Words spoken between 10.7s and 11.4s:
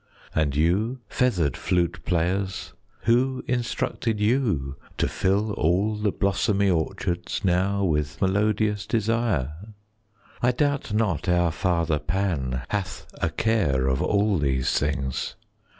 not